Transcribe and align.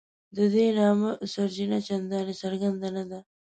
د 0.35 0.37
دې 0.53 0.67
نامه 0.77 1.11
سرچینه 1.33 1.79
چنداني 1.87 2.35
څرګنده 2.41 2.89
نه 2.97 3.03
ده. 3.09 3.19